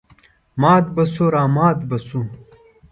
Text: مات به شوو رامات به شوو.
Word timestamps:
مات 0.61 0.85
به 0.95 1.03
شوو 1.13 1.27
رامات 1.35 1.79
به 1.89 1.97
شوو. 2.07 2.23